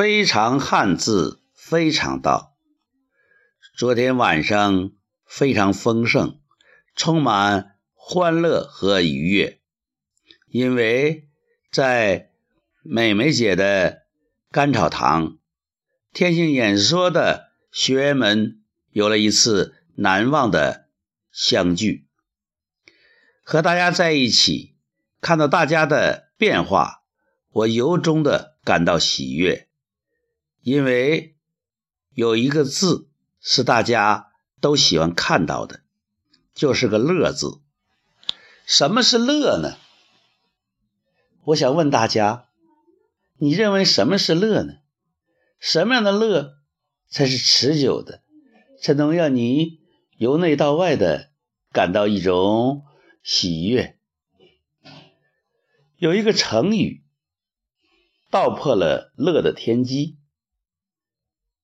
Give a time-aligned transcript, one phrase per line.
[0.00, 2.56] 非常汉字，非常道。
[3.76, 4.92] 昨天晚上
[5.26, 6.40] 非常丰盛，
[6.96, 9.60] 充满欢乐和愉悦，
[10.48, 11.28] 因为
[11.70, 12.30] 在
[12.82, 14.04] 美美姐的
[14.50, 15.36] 甘草堂，
[16.14, 18.62] 天性演说的学员们
[18.92, 20.86] 有了一次难忘的
[21.30, 22.06] 相聚，
[23.42, 24.76] 和大家在一起，
[25.20, 27.02] 看到大家的变化，
[27.50, 29.66] 我由衷的感到喜悦。
[30.62, 31.36] 因为
[32.10, 33.08] 有一个字
[33.40, 35.80] 是大家都喜欢看到的，
[36.54, 37.60] 就是个“乐”字。
[38.66, 39.78] 什么是乐呢？
[41.44, 42.48] 我想问大家，
[43.38, 44.74] 你认为什么是乐呢？
[45.58, 46.58] 什么样的乐
[47.08, 48.22] 才是持久的，
[48.80, 49.80] 才能让你
[50.18, 51.30] 由内到外的
[51.72, 52.84] 感到一种
[53.22, 53.98] 喜悦？
[55.96, 57.02] 有一个成语，
[58.30, 60.18] 道破了乐的天机。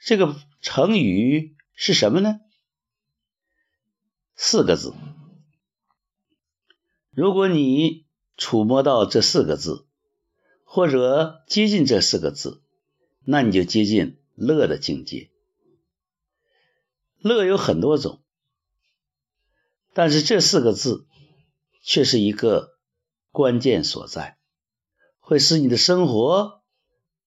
[0.00, 2.40] 这个成语是什么呢？
[4.34, 4.94] 四个字。
[7.10, 9.86] 如果你触摸到这四个字，
[10.64, 12.62] 或者接近这四个字，
[13.24, 15.30] 那你就接近乐的境界。
[17.18, 18.22] 乐有很多种，
[19.92, 21.06] 但是这四个字
[21.82, 22.78] 却是一个
[23.32, 24.38] 关键所在，
[25.18, 26.62] 会使你的生活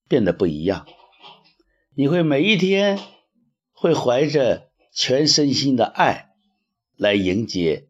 [0.08, 0.88] 变得不一样。
[1.94, 3.00] 你会每一天
[3.74, 6.34] 会怀着全身心的爱
[6.96, 7.90] 来迎接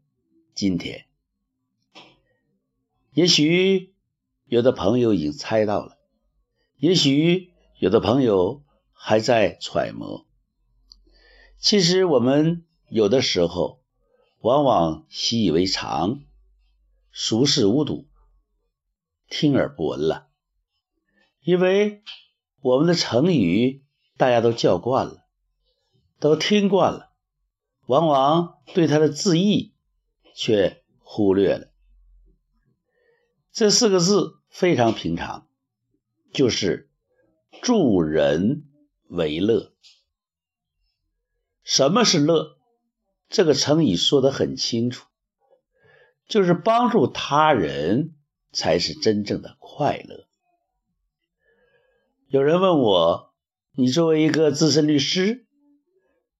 [0.56, 1.06] 今天。
[3.14, 3.94] 也许
[4.46, 6.00] 有的朋友已经猜到了，
[6.78, 10.26] 也许有的朋友还在揣摩。
[11.60, 13.84] 其实我们有的时候
[14.40, 16.24] 往往习以为常，
[17.12, 18.08] 熟视无睹，
[19.30, 20.28] 听而不闻了，
[21.42, 22.02] 因为
[22.62, 23.84] 我们的成语。
[24.22, 25.26] 大家都叫惯了，
[26.20, 27.12] 都听惯了，
[27.88, 29.74] 往往对他的字义
[30.36, 31.72] 却忽略了。
[33.52, 35.48] 这四个字非常平常，
[36.32, 36.92] 就是
[37.64, 38.70] 助人
[39.08, 39.74] 为乐。
[41.64, 42.60] 什么是乐？
[43.28, 45.08] 这个成语说的很清楚，
[46.28, 48.14] 就是帮助他人
[48.52, 50.28] 才是真正的快乐。
[52.28, 53.31] 有人问我。
[53.82, 55.48] 你作为一个资深律师，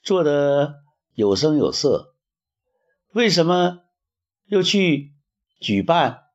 [0.04, 0.84] 做的
[1.16, 2.14] 有声有色，
[3.14, 3.80] 为什么
[4.46, 5.16] 又去
[5.60, 6.26] 举办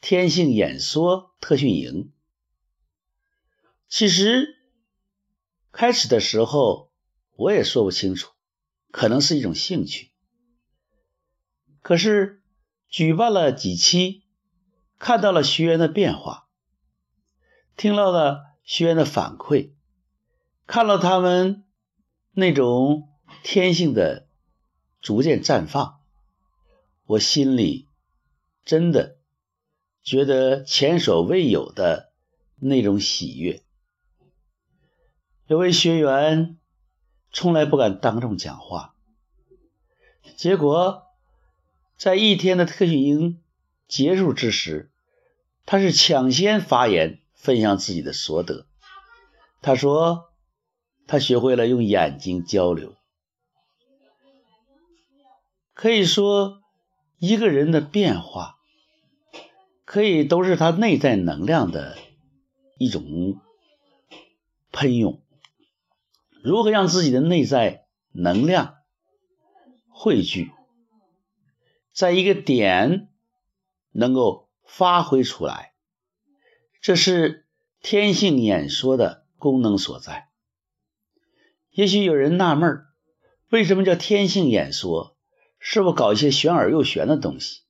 [0.00, 2.14] 天性演说特训营？
[3.90, 4.56] 其实
[5.70, 6.90] 开始的时候
[7.36, 8.32] 我也说不清楚，
[8.90, 10.12] 可能是一种兴趣。
[11.82, 12.42] 可是
[12.88, 14.22] 举办了几期，
[14.98, 16.48] 看到了学员的变化，
[17.76, 19.74] 听到了学员的反馈。
[20.68, 21.64] 看到他们
[22.30, 23.08] 那种
[23.42, 24.28] 天性的
[25.00, 25.98] 逐渐绽放，
[27.06, 27.88] 我心里
[28.66, 29.16] 真的
[30.02, 32.12] 觉得前所未有的
[32.56, 33.62] 那种喜悦。
[35.46, 36.58] 有位学员
[37.32, 38.94] 从来不敢当众讲话，
[40.36, 41.06] 结果
[41.96, 43.40] 在一天的特训营
[43.88, 44.90] 结束之时，
[45.64, 48.66] 他是抢先发言，分享自己的所得。
[49.62, 50.27] 他说。
[51.08, 52.94] 他学会了用眼睛交流，
[55.72, 56.60] 可以说，
[57.18, 58.58] 一个人的变化，
[59.86, 61.96] 可以都是他内在能量的
[62.76, 63.40] 一种
[64.70, 65.22] 喷涌。
[66.42, 68.76] 如何让自己的内在能量
[69.88, 70.52] 汇聚，
[71.90, 73.08] 在一个点
[73.92, 75.72] 能够发挥出来，
[76.82, 77.46] 这是
[77.80, 80.27] 天性演说的功能所在。
[81.78, 82.86] 也许有人纳闷
[83.50, 85.16] 为什么叫天性演说？
[85.60, 87.60] 是不搞一些玄而又玄的东西？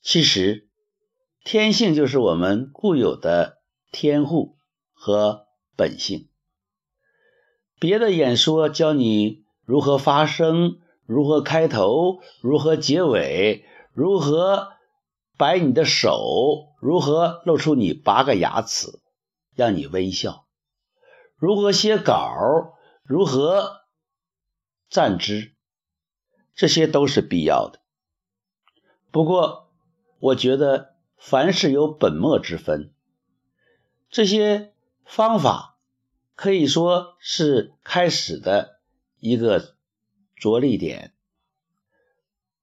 [0.00, 0.68] 其实，
[1.42, 3.58] 天性就是我们固有的
[3.90, 4.56] 天赋
[4.92, 6.28] 和本性。
[7.80, 14.68] 别的演说教你如何发声、如何开头、如何结尾、如何
[15.36, 19.00] 摆你的手、如何露出你八个牙齿，
[19.56, 20.41] 让你微笑。
[21.42, 22.78] 如何写稿？
[23.02, 23.80] 如何
[24.88, 25.50] 站姿？
[26.54, 27.80] 这些都是必要的。
[29.10, 29.68] 不过，
[30.20, 32.94] 我觉得凡事有本末之分。
[34.08, 34.72] 这些
[35.04, 35.80] 方法
[36.36, 38.78] 可以说是开始的
[39.18, 39.74] 一个
[40.36, 41.12] 着力点，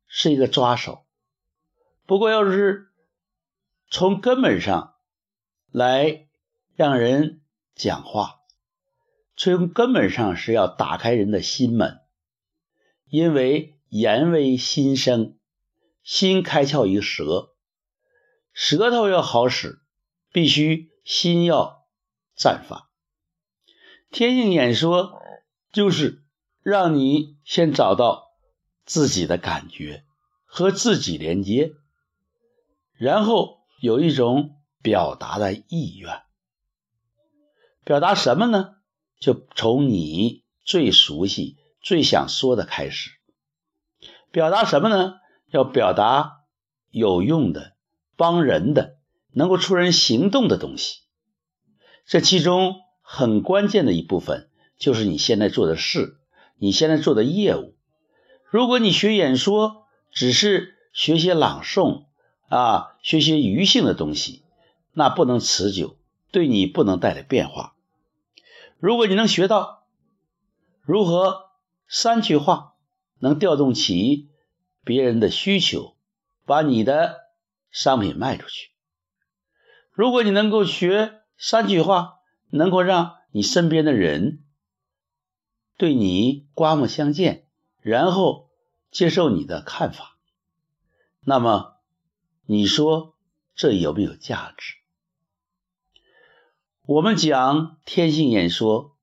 [0.08, 1.04] 是一个抓手。
[2.06, 2.94] 不过，要是
[3.90, 4.96] 从根本上
[5.70, 6.30] 来
[6.76, 7.42] 让人
[7.76, 8.39] 讲话，
[9.40, 12.02] 从根本上是要打开人的心门，
[13.06, 15.38] 因为言为心声，
[16.04, 17.56] 心开窍于舌，
[18.52, 19.80] 舌头要好使，
[20.34, 21.88] 必须心要
[22.38, 22.90] 绽放。
[24.12, 25.22] 天性演说
[25.72, 26.22] 就是
[26.62, 28.34] 让你先找到
[28.84, 30.04] 自己的感觉
[30.44, 31.76] 和自己连接，
[32.92, 36.24] 然后有一种表达的意愿。
[37.86, 38.76] 表达什么呢？
[39.20, 43.12] 就从你最熟悉、最想说的开始。
[44.32, 45.16] 表达什么呢？
[45.52, 46.42] 要表达
[46.92, 47.74] 有用的、
[48.16, 48.98] 帮人的、
[49.32, 51.00] 能够出人行动的东西。
[52.06, 56.18] 这其中很关键的一部分就是你现在做的事，
[56.58, 57.76] 你现在做的业务。
[58.50, 62.06] 如果你学演说，只是学些朗诵
[62.48, 64.44] 啊，学些余性的东西，
[64.94, 65.98] 那不能持久，
[66.32, 67.76] 对你不能带来变化。
[68.80, 69.86] 如果你能学到
[70.82, 71.50] 如何
[71.88, 72.76] 三句话
[73.20, 74.30] 能调动起
[74.86, 75.98] 别人的需求，
[76.46, 77.18] 把你的
[77.70, 78.70] 商品卖出去；
[79.92, 84.44] 如果你能够学三句话，能够让你身边的人
[85.78, 87.48] 对你刮目相见，
[87.82, 88.50] 然后
[88.90, 90.18] 接受你的看法，
[91.20, 91.76] 那么
[92.46, 93.16] 你说
[93.54, 94.79] 这有没有价值？
[96.90, 98.98] 我们讲天性演说，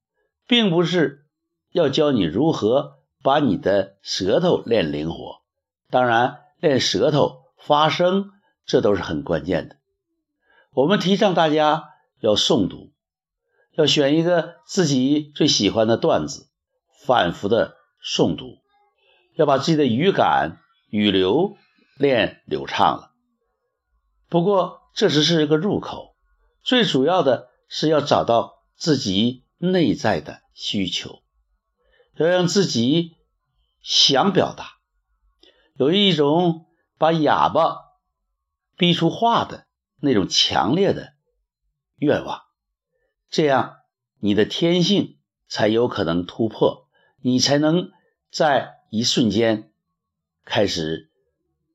[0.49, 1.25] 并不是
[1.71, 5.43] 要教你如何把你的舌头练灵活，
[5.89, 8.33] 当然练舌头发声，
[8.65, 9.77] 这都是很关键的。
[10.73, 12.91] 我们提倡大家要诵读，
[13.77, 16.49] 要选一个自己最喜欢的段子，
[17.07, 18.59] 反复的诵读，
[19.37, 20.59] 要把自己的语感、
[20.91, 21.57] 语流
[21.97, 23.13] 练流畅了。
[24.29, 26.17] 不过这只是一个入口，
[26.65, 27.51] 最主要的。
[27.69, 31.23] 是要找到自己内在的需求，
[32.17, 33.17] 要让自己
[33.83, 34.79] 想表达，
[35.75, 36.67] 有一种
[36.97, 37.79] 把哑巴
[38.77, 39.67] 逼出话的
[39.99, 41.15] 那种强烈的
[41.97, 42.43] 愿望，
[43.29, 43.79] 这样
[44.21, 45.19] 你的天性
[45.49, 46.89] 才有可能突破，
[47.21, 47.91] 你才能
[48.31, 49.73] 在一瞬间
[50.45, 51.11] 开始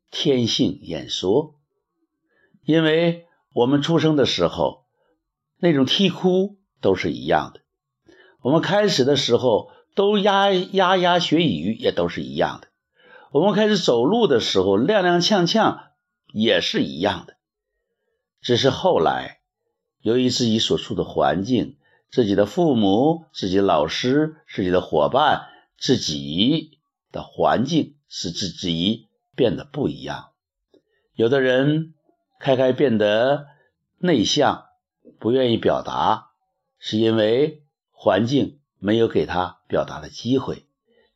[0.10, 1.60] 天性演说，
[2.64, 4.82] 因为我们出生的时候。
[5.64, 7.62] 那种啼哭都是一样的，
[8.42, 12.70] 我们开始的时候都牙牙牙学语，也都是一样的。
[13.32, 15.82] 我们开始走路的时候踉踉跄跄，
[16.34, 17.36] 也是一样的。
[18.42, 19.42] 只是后来，
[20.02, 21.78] 由于自己所处的环境、
[22.10, 25.44] 自己的父母、自己的老师、自己的伙伴、
[25.78, 26.80] 自己
[27.12, 30.32] 的环境，使自己变得不一样。
[31.14, 31.94] 有的人
[32.40, 33.46] 开开变得
[34.00, 34.71] 内向。
[35.20, 36.32] 不愿意表达，
[36.80, 40.66] 是因为环境没有给他表达的机会，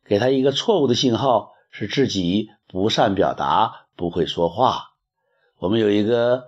[0.04, 4.92] 给他一个错误的信号，是自己不善表达，不会说话。
[5.58, 6.44] 我们有一个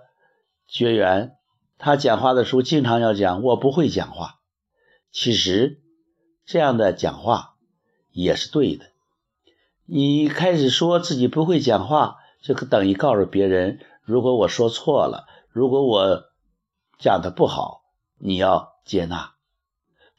[0.67, 1.35] 学员，
[1.77, 4.39] 他讲话的时候经常要讲“我不会讲话”，
[5.11, 5.81] 其实
[6.45, 7.55] 这样的讲话
[8.11, 8.85] 也是对的。
[9.85, 16.28] 你开始说自己不会讲话，就等于告诉别人：如果我说错了，如果我。
[16.99, 17.83] 讲的不好，
[18.17, 19.33] 你要接纳。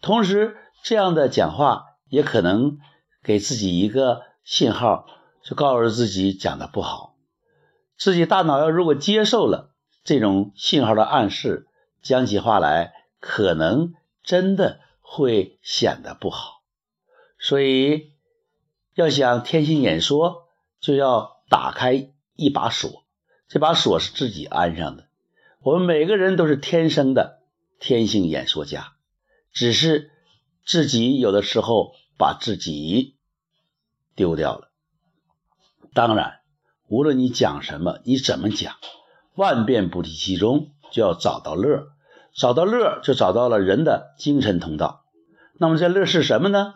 [0.01, 2.79] 同时，这样的讲话也可能
[3.23, 5.07] 给自己一个信号，
[5.45, 7.15] 就告诉自己讲的不好。
[7.99, 9.75] 自己大脑要如果接受了
[10.05, 11.69] 这种信号的暗示，
[12.01, 16.63] 讲起话来可能真的会显得不好。
[17.39, 18.15] 所以，
[18.95, 20.49] 要想天心演说，
[20.81, 23.05] 就要打开一把锁，
[23.49, 25.10] 这把锁是自己安上的。
[25.63, 27.43] 我们每个人都是天生的
[27.79, 28.95] 天性演说家，
[29.53, 30.11] 只是
[30.65, 33.17] 自己有的时候把自己
[34.15, 34.71] 丢掉了。
[35.93, 36.41] 当然，
[36.89, 38.77] 无论你讲什么，你怎么讲，
[39.35, 41.89] 万变不离其中，就要找到乐，
[42.33, 45.05] 找到乐就找到了人的精神通道。
[45.59, 46.75] 那么这乐是什么呢？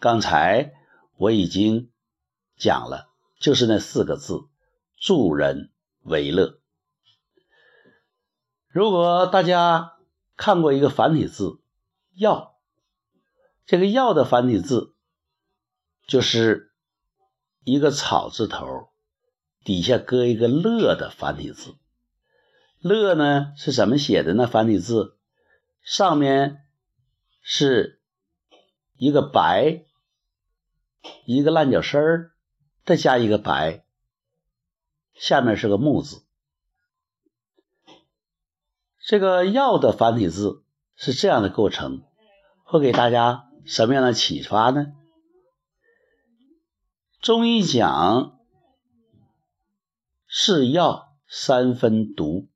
[0.00, 0.72] 刚才
[1.16, 1.90] 我已经
[2.56, 4.40] 讲了，就是那四个字：
[4.96, 5.70] 助人
[6.02, 6.58] 为乐。
[8.68, 9.96] 如果大家
[10.36, 11.58] 看过一个繁体字
[12.14, 12.56] “药”，
[13.64, 14.94] 这个“药”的繁体字
[16.06, 16.70] 就是
[17.64, 18.90] 一个草字头，
[19.64, 21.76] 底下搁一个“乐”的繁体字。
[22.78, 24.46] “乐”呢是怎么写的呢？
[24.46, 25.16] 繁体字
[25.82, 26.62] 上面
[27.40, 28.02] 是
[28.98, 29.86] 一个白，
[31.24, 32.32] 一个烂脚丝儿，
[32.84, 33.84] 再加一个白，
[35.14, 36.22] 下面是个木字。
[39.08, 40.62] 这个“药”的繁体字
[40.94, 42.02] 是这样的构成，
[42.62, 44.88] 会给大家什么样的启发呢？
[47.22, 48.38] 中医讲
[50.26, 52.48] 是药三分毒，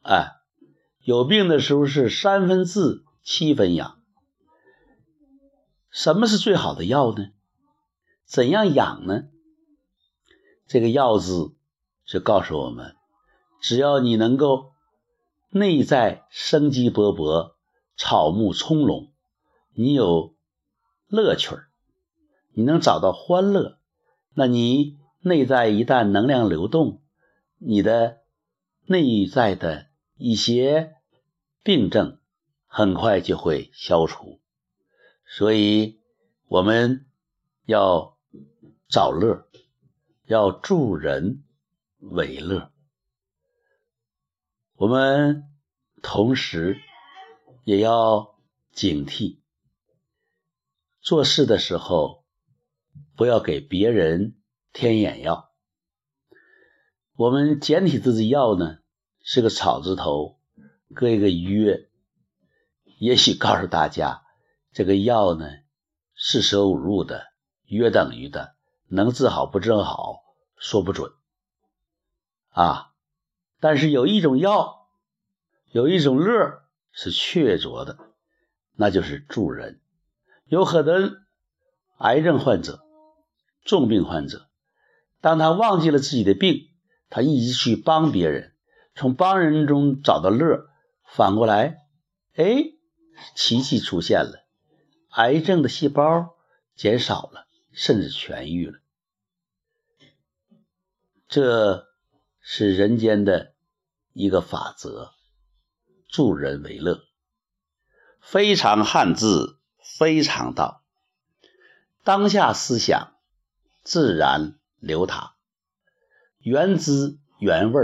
[0.00, 0.36] 哎，
[1.02, 4.00] 有病的时候是三分治七分养。
[5.90, 7.26] 什么是最好的药呢？
[8.24, 9.24] 怎样养呢？
[10.66, 11.54] 这个“药”字
[12.06, 12.96] 就告诉我们，
[13.60, 14.72] 只要你能够
[15.56, 17.54] 内在生机勃勃、
[17.96, 19.08] 草木葱茏，
[19.72, 20.34] 你有
[21.08, 21.68] 乐趣儿，
[22.52, 23.78] 你能找到欢乐，
[24.34, 27.00] 那你内在一旦能量流动，
[27.56, 28.18] 你的
[28.84, 29.86] 内在的
[30.18, 30.96] 一些
[31.62, 32.18] 病症
[32.66, 34.38] 很快就会消除。
[35.24, 35.98] 所以，
[36.48, 37.06] 我们
[37.64, 38.18] 要
[38.90, 39.46] 找乐。
[40.26, 41.44] 要助人
[42.00, 42.72] 为乐，
[44.78, 45.48] 我们
[46.02, 46.78] 同时
[47.64, 48.36] 也要
[48.72, 49.38] 警惕，
[51.00, 52.26] 做事的时候
[53.16, 54.36] 不要给别人
[54.74, 55.50] 添眼药。
[57.14, 58.80] 我们简体字的“药”呢，
[59.22, 60.38] 是个草字头，
[60.94, 61.88] 搁一个“约”，
[63.00, 64.26] 也许告诉大家，
[64.72, 65.48] 这个“药”呢，
[66.14, 67.28] 四舍五入的
[67.64, 68.54] 约等于的。
[68.88, 70.22] 能治好不治好，
[70.58, 71.10] 说不准
[72.50, 72.92] 啊。
[73.60, 74.88] 但是有一种药，
[75.70, 77.98] 有一种乐是确凿的，
[78.74, 79.80] 那就是助人。
[80.44, 80.92] 有很多
[81.98, 82.84] 癌症患者、
[83.64, 84.48] 重病患者，
[85.20, 86.68] 当他忘记了自己的病，
[87.08, 88.54] 他一直去帮别人，
[88.94, 90.68] 从帮人中找到乐，
[91.04, 91.78] 反过来，
[92.34, 92.64] 哎，
[93.34, 94.44] 奇迹出现了，
[95.10, 96.36] 癌症的细胞
[96.74, 97.44] 减少了。
[97.78, 98.78] 甚至痊愈了，
[101.28, 101.86] 这
[102.48, 103.54] 是人间的
[104.12, 105.10] 一个法则，
[106.08, 107.02] 助人为乐，
[108.20, 109.58] 非常汉字，
[109.98, 110.84] 非常道，
[112.04, 113.14] 当下思想
[113.82, 115.32] 自然流淌，
[116.38, 117.82] 原汁原味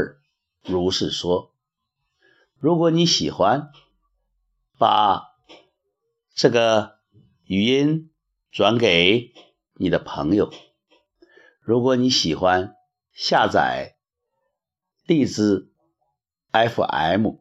[0.62, 1.52] 如是说。
[2.56, 3.72] 如果你喜欢，
[4.78, 5.24] 把
[6.36, 7.00] 这个
[7.42, 8.12] 语音
[8.52, 9.34] 转给。
[9.74, 10.52] 你的朋友，
[11.60, 12.76] 如果你喜欢
[13.12, 13.91] 下载
[15.04, 15.70] 荔枝
[16.52, 17.36] FM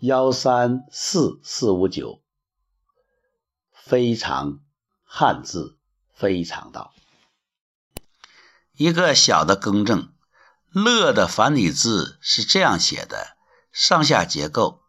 [0.00, 2.20] 幺三四四五九，
[3.72, 4.60] 非常
[5.04, 5.78] 汉字，
[6.12, 6.92] 非常道。
[8.74, 10.12] 一个小的更正，
[10.70, 13.36] 乐的繁体字是这样写的：
[13.70, 14.82] 上下结构，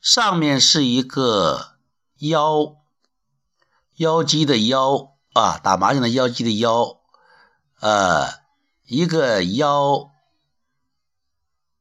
[0.00, 1.76] 上面是一个
[2.18, 2.76] 腰。
[3.96, 7.02] 腰肌的腰啊，打麻将的腰肌的腰，
[7.80, 8.39] 呃，
[8.86, 10.10] 一个幺，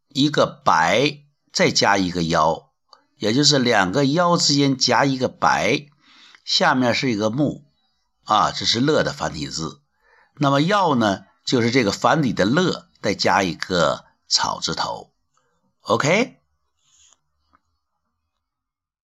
[0.08, 2.72] 一个白，再加一个幺，
[3.18, 5.88] 也就是两个幺之间夹一个白，
[6.46, 7.66] 下面是一个木
[8.24, 9.82] 啊，这是乐的繁体字。
[10.36, 15.12] 那么要呢，就是这个繁体的乐，再加一个草字头。
[15.82, 16.39] OK。